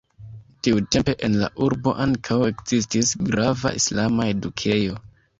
[0.67, 4.97] Tiutempe en la urbo ankaŭ ekzistis grava islama edukejo.